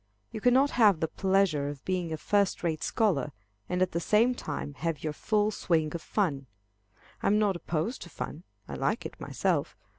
You 0.31 0.41
cannot 0.41 0.71
have 0.71 0.99
the 0.99 1.07
pleasure 1.07 1.67
of 1.69 1.85
being 1.85 2.11
a 2.11 2.17
first 2.17 2.63
rate 2.63 2.81
scholar, 2.81 3.31
and 3.69 3.83
at 3.83 3.91
the 3.91 3.99
same 3.99 4.33
time 4.33 4.73
have 4.79 5.03
your 5.03 5.13
full 5.13 5.51
swing 5.51 5.93
of 5.93 6.01
fun. 6.01 6.47
I 7.21 7.27
am 7.27 7.37
not 7.37 7.55
opposed 7.55 8.01
to 8.01 8.09
fun. 8.09 8.41
I 8.67 8.73
like 8.73 9.05
it 9.05 9.21
myself. 9.21 9.77